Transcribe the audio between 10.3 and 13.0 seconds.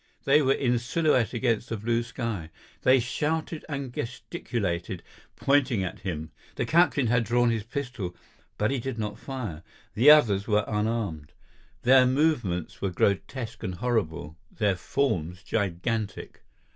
were unarmed. Their movements were